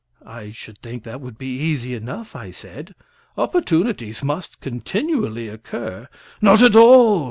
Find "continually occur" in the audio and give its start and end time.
4.59-6.07